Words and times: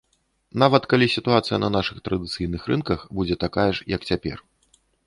Нават 0.63 0.87
калі 0.93 1.05
сітуацыя 1.17 1.59
на 1.65 1.69
нашых 1.77 2.01
традыцыйных 2.09 2.61
рынках 2.73 2.99
будзе 3.21 3.35
такая 3.49 3.71
ж, 3.75 3.89
як 3.99 4.13
цяпер. 4.13 4.37